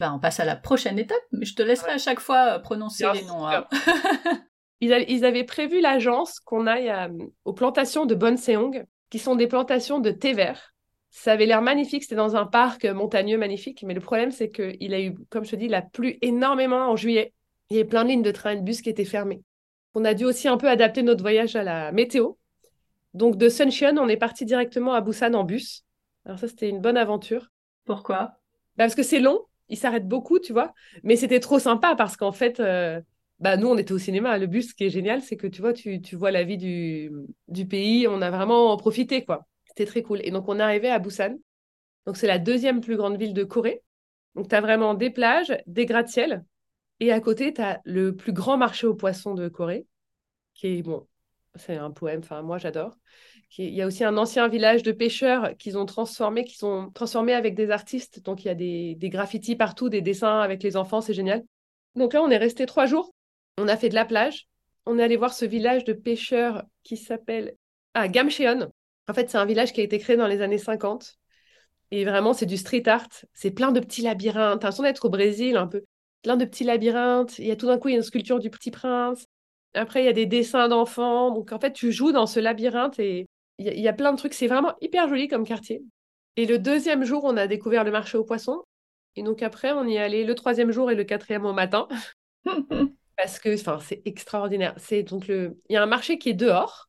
Ben, 0.00 0.12
on 0.14 0.18
passe 0.20 0.38
à 0.38 0.44
la 0.44 0.54
prochaine 0.56 0.98
étape, 0.98 1.18
mais 1.32 1.44
je 1.44 1.54
te 1.54 1.62
laisserai 1.62 1.92
à 1.92 1.98
chaque 1.98 2.20
fois 2.20 2.54
euh, 2.54 2.58
prononcer 2.60 3.04
les 3.14 3.22
noms. 3.24 3.46
hein. 3.46 3.66
Ils, 4.80 4.92
a- 4.92 5.00
ils 5.00 5.24
avaient 5.24 5.42
prévu 5.44 5.80
l'agence 5.80 6.38
qu'on 6.38 6.68
aille 6.68 6.88
à- 6.88 7.10
aux 7.44 7.52
plantations 7.52 8.06
de 8.06 8.14
Bonseong, 8.14 8.84
qui 9.10 9.18
sont 9.18 9.34
des 9.34 9.48
plantations 9.48 9.98
de 9.98 10.10
thé 10.12 10.34
vert. 10.34 10.72
Ça 11.10 11.32
avait 11.32 11.46
l'air 11.46 11.62
magnifique, 11.62 12.04
c'était 12.04 12.14
dans 12.14 12.36
un 12.36 12.46
parc 12.46 12.84
montagneux 12.84 13.38
magnifique, 13.38 13.82
mais 13.82 13.94
le 13.94 14.00
problème 14.00 14.30
c'est 14.30 14.50
qu'il 14.50 14.94
a 14.94 15.00
eu, 15.00 15.14
comme 15.30 15.44
je 15.44 15.50
te 15.50 15.56
dis, 15.56 15.64
il 15.64 15.74
a 15.74 15.82
plu 15.82 16.18
énormément 16.22 16.90
en 16.90 16.94
juillet. 16.96 17.32
Il 17.70 17.76
y 17.76 17.80
avait 17.80 17.88
plein 17.88 18.04
de 18.04 18.10
lignes 18.10 18.22
de 18.22 18.30
trains 18.30 18.52
et 18.52 18.56
de 18.56 18.62
bus 18.62 18.80
qui 18.82 18.88
étaient 18.90 19.04
fermées. 19.04 19.42
On 19.94 20.04
a 20.04 20.14
dû 20.14 20.24
aussi 20.24 20.46
un 20.46 20.58
peu 20.58 20.68
adapter 20.68 21.02
notre 21.02 21.22
voyage 21.22 21.56
à 21.56 21.64
la 21.64 21.90
météo. 21.90 22.34
Donc 23.14 23.36
de 23.36 23.48
Suncheon, 23.48 23.96
on 23.98 24.08
est 24.08 24.16
parti 24.16 24.44
directement 24.44 24.92
à 24.94 25.00
Busan 25.00 25.34
en 25.34 25.44
bus. 25.44 25.84
Alors 26.24 26.38
ça, 26.38 26.46
c'était 26.46 26.68
une 26.68 26.80
bonne 26.80 26.96
aventure. 26.96 27.48
Pourquoi? 27.84 28.18
Bah, 28.76 28.84
parce 28.84 28.94
que 28.94 29.02
c'est 29.02 29.18
long, 29.20 29.40
il 29.68 29.76
s'arrête 29.76 30.06
beaucoup, 30.08 30.38
tu 30.38 30.52
vois. 30.52 30.74
Mais 31.02 31.16
c'était 31.16 31.40
trop 31.40 31.58
sympa 31.58 31.94
parce 31.96 32.16
qu'en 32.16 32.32
fait, 32.32 32.60
euh, 32.60 33.00
bah, 33.40 33.56
nous, 33.56 33.68
on 33.68 33.78
était 33.78 33.92
au 33.92 33.98
cinéma. 33.98 34.38
Le 34.38 34.46
bus, 34.46 34.70
ce 34.70 34.74
qui 34.74 34.84
est 34.84 34.90
génial, 34.90 35.22
c'est 35.22 35.36
que 35.36 35.46
tu 35.46 35.60
vois, 35.60 35.72
tu, 35.72 36.00
vois 36.16 36.30
la 36.30 36.44
vie 36.44 36.58
du, 36.58 37.10
du 37.48 37.66
pays. 37.66 38.06
On 38.08 38.20
a 38.22 38.30
vraiment 38.30 38.76
profité, 38.76 39.24
quoi. 39.24 39.46
C'était 39.66 39.86
très 39.86 40.02
cool. 40.02 40.20
Et 40.24 40.30
donc, 40.30 40.48
on 40.48 40.58
est 40.58 40.62
arrivé 40.62 40.88
à 40.90 40.98
Busan. 40.98 41.36
Donc, 42.06 42.16
c'est 42.16 42.26
la 42.26 42.38
deuxième 42.38 42.80
plus 42.80 42.96
grande 42.96 43.18
ville 43.18 43.34
de 43.34 43.44
Corée. 43.44 43.82
Donc, 44.34 44.48
tu 44.48 44.54
as 44.54 44.60
vraiment 44.60 44.94
des 44.94 45.10
plages, 45.10 45.56
des 45.66 45.86
gratte-ciel. 45.86 46.44
Et 47.00 47.12
à 47.12 47.20
côté, 47.20 47.52
tu 47.52 47.60
as 47.60 47.80
le 47.84 48.14
plus 48.16 48.32
grand 48.32 48.56
marché 48.56 48.86
aux 48.86 48.94
poissons 48.94 49.34
de 49.34 49.48
Corée, 49.48 49.86
qui 50.54 50.78
est, 50.78 50.82
bon, 50.82 51.06
c'est 51.54 51.76
un 51.76 51.90
poème, 51.90 52.20
enfin, 52.22 52.42
moi, 52.42 52.58
j'adore. 52.58 52.96
Il 53.56 53.74
y 53.74 53.82
a 53.82 53.86
aussi 53.86 54.04
un 54.04 54.16
ancien 54.16 54.48
village 54.48 54.82
de 54.82 54.92
pêcheurs 54.92 55.56
qu'ils 55.58 55.78
ont 55.78 55.86
transformé, 55.86 56.44
qu'ils 56.44 56.66
ont 56.66 56.90
transformé 56.90 57.32
avec 57.32 57.54
des 57.54 57.70
artistes. 57.70 58.22
Donc, 58.22 58.44
il 58.44 58.48
y 58.48 58.50
a 58.50 58.54
des, 58.54 58.94
des 58.96 59.08
graffitis 59.08 59.56
partout, 59.56 59.88
des 59.88 60.02
dessins 60.02 60.40
avec 60.40 60.62
les 60.62 60.76
enfants, 60.76 61.00
c'est 61.00 61.14
génial. 61.14 61.42
Donc 61.94 62.12
là, 62.12 62.22
on 62.22 62.30
est 62.30 62.36
resté 62.36 62.66
trois 62.66 62.86
jours. 62.86 63.12
On 63.56 63.68
a 63.68 63.76
fait 63.76 63.88
de 63.88 63.94
la 63.94 64.04
plage. 64.04 64.48
On 64.86 64.98
est 64.98 65.02
allé 65.02 65.16
voir 65.16 65.34
ce 65.34 65.44
village 65.44 65.84
de 65.84 65.92
pêcheurs 65.92 66.64
qui 66.82 66.96
s'appelle 66.96 67.54
ah, 67.94 68.08
Gamcheon. 68.08 68.70
En 69.08 69.14
fait, 69.14 69.30
c'est 69.30 69.38
un 69.38 69.44
village 69.44 69.72
qui 69.72 69.80
a 69.80 69.84
été 69.84 69.98
créé 69.98 70.16
dans 70.16 70.26
les 70.26 70.40
années 70.40 70.58
50. 70.58 71.16
Et 71.90 72.04
vraiment, 72.04 72.34
c'est 72.34 72.46
du 72.46 72.56
street 72.56 72.86
art. 72.86 73.08
C'est 73.32 73.50
plein 73.50 73.72
de 73.72 73.80
petits 73.80 74.02
labyrinthes. 74.02 74.60
T'as 74.60 74.68
l'impression 74.68 74.82
d'être 74.82 75.04
au 75.06 75.10
Brésil, 75.10 75.56
un 75.56 75.66
peu. 75.66 75.84
Plein 76.22 76.36
de 76.36 76.44
petits 76.44 76.64
labyrinthes. 76.64 77.38
Il 77.38 77.46
y 77.46 77.50
a 77.50 77.56
tout 77.56 77.66
d'un 77.66 77.78
coup, 77.78 77.88
il 77.88 77.92
y 77.92 77.94
a 77.94 77.98
une 77.98 78.04
sculpture 78.04 78.38
du 78.38 78.50
Petit 78.50 78.70
Prince. 78.70 79.26
Après, 79.74 80.02
il 80.02 80.06
y 80.06 80.08
a 80.08 80.12
des 80.12 80.26
dessins 80.26 80.68
d'enfants. 80.68 81.30
Donc, 81.32 81.52
en 81.52 81.58
fait, 81.60 81.72
tu 81.72 81.92
joues 81.92 82.12
dans 82.12 82.26
ce 82.26 82.40
labyrinthe 82.40 82.98
et 82.98 83.26
il 83.58 83.66
y, 83.66 83.68
a- 83.68 83.74
il 83.74 83.80
y 83.80 83.88
a 83.88 83.92
plein 83.92 84.12
de 84.12 84.18
trucs. 84.18 84.34
C'est 84.34 84.46
vraiment 84.48 84.74
hyper 84.80 85.08
joli 85.08 85.28
comme 85.28 85.44
quartier. 85.46 85.82
Et 86.36 86.46
le 86.46 86.58
deuxième 86.58 87.04
jour, 87.04 87.24
on 87.24 87.36
a 87.36 87.46
découvert 87.46 87.84
le 87.84 87.90
marché 87.90 88.16
aux 88.18 88.24
poissons. 88.24 88.62
Et 89.16 89.22
donc, 89.22 89.42
après, 89.42 89.72
on 89.72 89.84
y 89.86 89.94
est 89.96 89.98
allé 89.98 90.24
le 90.24 90.34
troisième 90.34 90.70
jour 90.70 90.90
et 90.90 90.94
le 90.94 91.04
quatrième 91.04 91.44
au 91.46 91.52
matin. 91.52 91.88
Parce 93.16 93.38
que 93.38 93.54
enfin, 93.54 93.78
c'est 93.80 94.02
extraordinaire. 94.04 94.74
C'est 94.78 95.02
donc 95.02 95.26
le... 95.26 95.58
Il 95.68 95.74
y 95.74 95.76
a 95.76 95.82
un 95.82 95.86
marché 95.86 96.18
qui 96.18 96.30
est 96.30 96.34
dehors, 96.34 96.88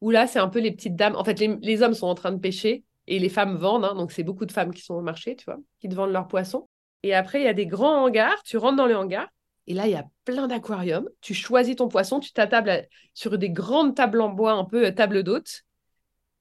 où 0.00 0.10
là, 0.10 0.26
c'est 0.26 0.38
un 0.38 0.48
peu 0.48 0.60
les 0.60 0.72
petites 0.72 0.96
dames. 0.96 1.16
En 1.16 1.24
fait, 1.24 1.38
les, 1.40 1.56
les 1.62 1.82
hommes 1.82 1.94
sont 1.94 2.06
en 2.06 2.14
train 2.14 2.32
de 2.32 2.38
pêcher 2.40 2.84
et 3.06 3.18
les 3.18 3.28
femmes 3.28 3.56
vendent. 3.56 3.84
hein. 3.84 3.94
donc, 3.94 4.12
c'est 4.12 4.22
beaucoup 4.24 4.46
de 4.46 4.52
femmes 4.52 4.72
qui 4.74 4.82
sont 4.82 4.94
au 4.94 5.02
marché, 5.02 5.36
tu 5.36 5.44
vois, 5.46 5.58
qui 5.80 5.88
te 5.88 5.94
vendent 5.94 6.12
leurs 6.12 6.28
poissons. 6.28 6.68
Et 7.02 7.14
après, 7.14 7.40
il 7.40 7.44
y 7.44 7.48
a 7.48 7.54
des 7.54 7.66
grands 7.66 8.04
hangars. 8.04 8.42
Tu 8.44 8.56
rentres 8.56 8.76
dans 8.76 8.86
le 8.86 8.96
hangar. 8.96 9.28
Et 9.70 9.74
là, 9.74 9.86
il 9.86 9.92
y 9.92 9.94
a 9.94 10.04
plein 10.24 10.48
d'aquariums. 10.48 11.08
Tu 11.20 11.32
choisis 11.32 11.76
ton 11.76 11.86
poisson, 11.86 12.18
tu 12.18 12.32
t'attables 12.32 12.88
sur 13.14 13.38
des 13.38 13.50
grandes 13.50 13.94
tables 13.94 14.20
en 14.20 14.28
bois, 14.28 14.50
un 14.54 14.64
peu 14.64 14.86
euh, 14.86 14.90
table 14.90 15.22
d'hôte. 15.22 15.62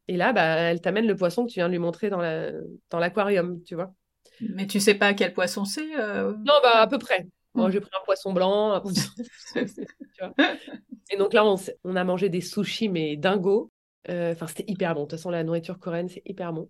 Et 0.07 0.17
là, 0.17 0.33
bah, 0.33 0.41
elle 0.45 0.81
t'amène 0.81 1.05
le 1.05 1.15
poisson 1.15 1.45
que 1.45 1.51
tu 1.51 1.59
viens 1.59 1.67
de 1.67 1.71
lui 1.73 1.77
montrer 1.79 2.09
dans 2.09 2.17
la... 2.21 2.49
dans 2.89 2.97
l'aquarium, 2.97 3.61
tu 3.63 3.75
vois. 3.75 3.93
Mais 4.41 4.65
tu 4.65 4.79
sais 4.79 4.95
pas 4.95 5.13
quel 5.13 5.31
poisson 5.33 5.63
c'est 5.63 5.95
euh, 5.99 6.31
Non, 6.37 6.55
bah, 6.63 6.77
à 6.81 6.87
peu 6.87 6.97
près. 6.97 7.27
Moi, 7.53 7.67
Mm. 7.69 7.71
j'ai 7.71 7.79
pris 7.81 7.91
un 7.93 8.03
poisson 8.03 8.33
blanc. 8.33 8.71
un 8.71 8.79
poisson- 8.81 9.11
tu 9.53 9.63
vois. 10.19 10.33
Et 11.11 11.17
donc 11.17 11.33
là, 11.33 11.45
on, 11.85 11.95
a 11.95 12.03
mangé 12.03 12.29
des 12.29 12.41
sushis, 12.41 12.89
mais 12.89 13.15
dingo. 13.15 13.71
Euh, 14.09 14.31
Enfin, 14.31 14.47
c'était 14.47 14.65
hyper 14.67 14.95
bon. 14.95 15.01
De 15.01 15.05
toute 15.05 15.19
façon, 15.19 15.29
la 15.29 15.43
nourriture 15.43 15.77
coréenne, 15.77 16.09
c'est 16.09 16.23
hyper 16.25 16.51
bon. 16.51 16.67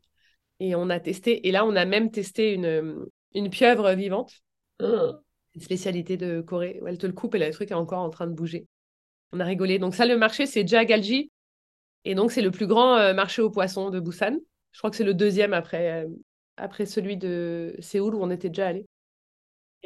Et 0.60 0.76
on 0.76 0.90
a 0.90 1.00
testé. 1.00 1.48
Et 1.48 1.52
là, 1.54 1.66
on 1.66 1.78
a 1.78 1.86
même 1.86 2.12
testé 2.12 2.54
une, 2.54 3.06
une 3.34 3.50
pieuvre 3.50 3.94
vivante. 3.94 4.34
Une 5.56 5.62
spécialité 5.62 6.18
de 6.18 6.42
Corée. 6.42 6.80
Elle 6.86 6.98
te 6.98 7.08
le 7.08 7.14
coupe 7.14 7.36
et 7.36 7.40
là, 7.40 7.48
le 7.48 7.54
truc 7.54 7.72
est 7.72 7.76
encore 7.76 8.00
en 8.00 8.10
train 8.10 8.28
de 8.28 8.34
bouger. 8.34 8.68
On 9.32 9.40
a 9.40 9.46
rigolé. 9.46 9.80
Donc 9.80 9.96
ça, 9.96 10.06
le 10.06 10.18
marché, 10.18 10.46
c'est 10.46 10.68
Jagalji. 10.68 11.32
Et 12.06 12.16
donc, 12.16 12.32
c'est 12.32 12.42
le 12.42 12.52
plus 12.52 12.68
grand 12.68 12.96
euh, 12.96 13.14
marché 13.14 13.42
aux 13.42 13.50
poissons 13.50 13.90
de 13.90 14.00
Busan. 14.00 14.38
Je 14.72 14.78
crois 14.80 14.90
que 14.90 14.96
c'est 14.96 15.04
le 15.04 15.14
deuxième 15.14 15.54
après, 15.54 16.04
euh, 16.04 16.08
après 16.58 16.86
celui 16.86 17.18
de 17.18 17.76
Séoul 17.80 18.16
où 18.16 18.24
on 18.24 18.30
était 18.32 18.50
déjà 18.50 18.68
allé. 18.68 18.86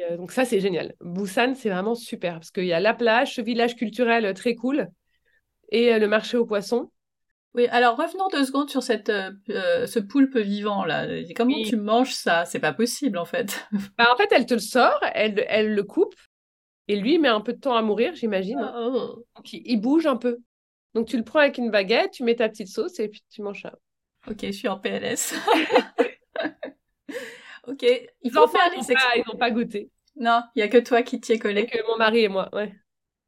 Euh, 0.00 0.16
donc 0.16 0.32
ça, 0.32 0.44
c'est 0.44 0.60
génial. 0.60 0.94
Busan, 1.00 1.54
c'est 1.54 1.70
vraiment 1.70 1.94
super 1.94 2.34
parce 2.34 2.50
qu'il 2.50 2.66
y 2.66 2.72
a 2.72 2.80
la 2.80 2.94
plage, 2.94 3.34
ce 3.34 3.40
village 3.40 3.76
culturel 3.76 4.32
très 4.34 4.54
cool 4.54 4.88
et 5.70 5.98
le 5.98 6.08
marché 6.08 6.36
aux 6.36 6.46
poissons. 6.46 6.90
Oui, 7.54 7.68
alors 7.68 7.96
revenons 7.96 8.26
deux 8.32 8.44
secondes 8.44 8.68
sur 8.68 8.82
cette, 8.82 9.10
euh, 9.10 9.30
euh, 9.50 9.86
ce 9.86 10.00
poulpe 10.00 10.36
vivant 10.36 10.84
là. 10.84 11.06
Comment 11.36 11.62
tu 11.62 11.76
manges 11.76 12.12
ça? 12.12 12.44
C'est 12.44 12.58
pas 12.58 12.72
possible 12.72 13.16
en 13.16 13.24
fait. 13.24 13.68
Bah, 13.96 14.08
en 14.12 14.16
fait, 14.16 14.28
elle 14.32 14.46
te 14.46 14.54
le 14.54 14.60
sort, 14.60 14.98
elle, 15.14 15.44
elle 15.48 15.72
le 15.72 15.84
coupe 15.84 16.16
et 16.88 16.96
lui 16.96 17.14
il 17.14 17.20
met 17.20 17.28
un 17.28 17.40
peu 17.40 17.52
de 17.52 17.60
temps 17.60 17.76
à 17.76 17.82
mourir, 17.82 18.14
j'imagine. 18.16 18.58
Oh. 18.76 19.24
Donc, 19.36 19.52
il, 19.52 19.80
bouge 19.80 20.06
un 20.06 20.16
peu. 20.16 20.38
Donc 20.94 21.06
tu 21.06 21.16
le 21.16 21.22
prends 21.22 21.38
avec 21.38 21.58
une 21.58 21.70
baguette, 21.70 22.10
tu 22.12 22.24
mets 22.24 22.34
ta 22.34 22.48
petite 22.48 22.68
sauce 22.68 22.98
et 22.98 23.08
puis 23.08 23.22
tu 23.30 23.42
manges 23.42 23.62
ça. 23.62 23.74
Ok, 24.28 24.38
je 24.42 24.50
suis 24.50 24.68
en 24.68 24.80
PLS. 24.80 25.34
ok, 27.68 27.86
il 28.22 28.32
faut 28.32 28.48
faire 28.48 28.72
ils 28.72 28.80
n'ont 28.80 28.86
les 28.88 28.94
pas, 28.94 29.16
ils 29.16 29.24
n'ont 29.28 29.38
pas 29.38 29.50
goûté. 29.52 29.92
Non, 30.16 30.42
il 30.56 30.60
y 30.60 30.62
a 30.62 30.68
que 30.68 30.78
toi 30.78 31.02
qui 31.02 31.20
t'y 31.20 31.32
es 31.32 31.38
collé. 31.38 31.66
Que 31.66 31.86
mon 31.88 31.98
mari 31.98 32.20
et 32.20 32.28
moi, 32.28 32.48
ouais. 32.52 32.72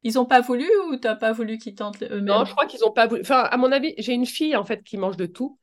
Ils 0.03 0.19
ont 0.19 0.25
pas 0.25 0.41
voulu 0.41 0.65
ou 0.89 0.95
t'as 0.97 1.15
pas 1.15 1.31
voulu 1.31 1.57
qu'ils 1.57 1.75
tentent 1.75 2.03
eux-mêmes? 2.03 2.25
Non, 2.25 2.45
je 2.45 2.51
crois 2.51 2.65
qu'ils 2.65 2.79
n'ont 2.81 2.91
pas 2.91 3.07
voulu. 3.07 3.21
Enfin, 3.21 3.41
à 3.43 3.57
mon 3.57 3.71
avis, 3.71 3.93
j'ai 3.97 4.13
une 4.13 4.25
fille 4.25 4.55
en 4.55 4.63
fait 4.63 4.83
qui 4.83 4.97
mange 4.97 5.17
de 5.17 5.25
tout, 5.25 5.57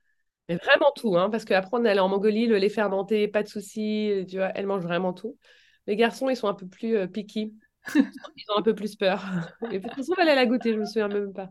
mais 0.48 0.56
vraiment 0.56 0.92
tout, 0.96 1.16
hein, 1.16 1.30
parce 1.30 1.44
qu'après 1.44 1.70
on 1.72 1.84
est 1.84 1.90
allé 1.90 2.00
en 2.00 2.08
Mongolie, 2.08 2.46
le 2.46 2.58
lait 2.58 2.68
fermenté, 2.68 3.28
pas 3.28 3.42
de 3.42 3.48
souci, 3.48 4.24
tu 4.28 4.36
vois, 4.36 4.50
elle 4.54 4.66
mange 4.66 4.82
vraiment 4.82 5.12
tout. 5.12 5.38
Les 5.86 5.96
garçons, 5.96 6.28
ils 6.28 6.36
sont 6.36 6.48
un 6.48 6.54
peu 6.54 6.66
plus 6.66 6.96
euh, 6.96 7.06
picky, 7.06 7.54
ils 7.94 8.44
ont 8.54 8.58
un 8.58 8.62
peu 8.62 8.74
plus 8.74 8.96
peur. 8.96 9.24
Et 9.70 9.78
de 9.78 9.86
toute 9.86 9.96
façon, 9.96 10.14
elle, 10.20 10.28
elle 10.28 10.38
a 10.38 10.46
goûté, 10.46 10.72
je 10.72 10.78
me 10.78 10.86
souviens 10.86 11.08
même 11.08 11.32
pas. 11.32 11.50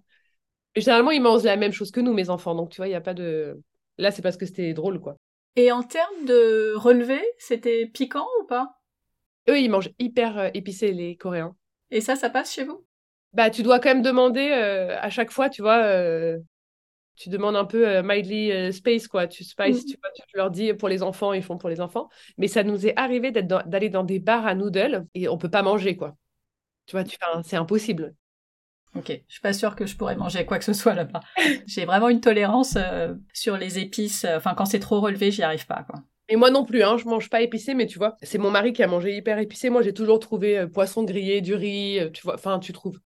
Mais 0.75 0.81
généralement, 0.81 1.11
ils 1.11 1.21
mangent 1.21 1.43
la 1.43 1.57
même 1.57 1.71
chose 1.71 1.91
que 1.91 1.99
nous, 1.99 2.13
mes 2.13 2.29
enfants, 2.29 2.55
donc 2.55 2.69
tu 2.69 2.77
vois, 2.77 2.87
il 2.87 2.91
y 2.91 2.95
a 2.95 3.01
pas 3.01 3.13
de. 3.13 3.59
Là, 3.97 4.11
c'est 4.11 4.21
parce 4.21 4.37
que 4.37 4.45
c'était 4.45 4.73
drôle, 4.73 4.99
quoi. 4.99 5.17
Et 5.55 5.71
en 5.71 5.83
termes 5.83 6.25
de 6.25 6.73
relevé, 6.75 7.21
c'était 7.37 7.85
piquant 7.85 8.25
ou 8.41 8.45
pas? 8.45 8.69
Eux, 9.49 9.59
ils 9.59 9.69
mangent 9.69 9.91
hyper 9.99 10.37
euh, 10.37 10.49
épicé, 10.53 10.91
les 10.91 11.15
Coréens. 11.15 11.55
Et 11.93 12.01
ça, 12.01 12.17
ça 12.17 12.29
passe 12.29 12.53
chez 12.53 12.65
vous? 12.65 12.85
Bah, 13.33 13.49
tu 13.49 13.63
dois 13.63 13.79
quand 13.79 13.89
même 13.89 14.01
demander 14.03 14.49
euh, 14.51 14.97
à 14.99 15.09
chaque 15.09 15.31
fois, 15.31 15.49
tu 15.49 15.61
vois. 15.61 15.83
euh, 15.83 16.39
tu 17.15 17.29
demandes 17.29 17.55
un 17.57 17.65
peu 17.65 17.87
euh, 17.87 18.03
mildly 18.03 18.51
euh, 18.51 18.71
space, 18.71 19.07
quoi. 19.07 19.27
Tu 19.27 19.43
spice, 19.43 19.85
Mhm. 19.85 19.87
tu 19.87 19.97
vois, 20.01 20.11
tu 20.15 20.37
leur 20.37 20.51
dis 20.51 20.73
pour 20.73 20.89
les 20.89 21.03
enfants, 21.03 21.33
ils 21.33 21.43
font 21.43 21.57
pour 21.57 21.69
les 21.69 21.81
enfants. 21.81 22.09
Mais 22.37 22.47
ça 22.47 22.63
nous 22.63 22.87
est 22.87 22.97
arrivé 22.99 23.31
dans- 23.31 23.63
d'aller 23.67 23.89
dans 23.89 24.03
des 24.03 24.19
bars 24.19 24.47
à 24.47 24.55
noodles 24.55 25.07
et 25.15 25.29
on 25.29 25.37
peut 25.37 25.49
pas 25.51 25.63
manger, 25.63 25.97
quoi. 25.97 26.17
Tu 26.87 26.93
vois, 26.93 27.03
tu, 27.05 27.17
c'est 27.43 27.57
impossible. 27.57 28.15
Ok, 28.95 29.07
je 29.27 29.33
suis 29.33 29.41
pas 29.41 29.53
sûre 29.53 29.75
que 29.75 29.85
je 29.87 29.95
pourrais 29.97 30.15
manger 30.15 30.45
quoi 30.45 30.59
que 30.59 30.65
ce 30.65 30.73
soit 30.73 30.93
là-bas. 30.95 31.21
J'ai 31.67 31.85
vraiment 31.85 32.09
une 32.09 32.21
tolérance 32.21 32.75
euh, 32.77 33.15
sur 33.33 33.57
les 33.57 33.79
épices. 33.79 34.25
Enfin, 34.25 34.53
quand 34.55 34.65
c'est 34.65 34.79
trop 34.79 35.01
relevé, 35.01 35.31
j'y 35.31 35.43
arrive 35.43 35.65
pas, 35.67 35.83
quoi. 35.83 36.03
Et 36.29 36.35
moi 36.35 36.49
non 36.51 36.65
plus, 36.65 36.83
hein, 36.83 36.97
je 36.97 37.05
mange 37.05 37.29
pas 37.29 37.41
épicé, 37.41 37.73
mais 37.73 37.85
tu 37.87 37.97
vois, 37.97 38.17
c'est 38.23 38.37
mon 38.37 38.51
mari 38.51 38.73
qui 38.73 38.83
a 38.83 38.87
mangé 38.87 39.15
hyper 39.15 39.39
épicé. 39.39 39.69
Moi, 39.69 39.81
j'ai 39.81 39.93
toujours 39.93 40.19
trouvé 40.19 40.57
euh, 40.59 40.67
poisson 40.67 41.03
grillé, 41.03 41.41
du 41.41 41.53
riz, 41.55 41.99
euh, 41.99 42.09
tu 42.11 42.23
vois. 42.23 42.35
Enfin, 42.35 42.59
tu 42.59 42.71
trouves. 42.73 42.99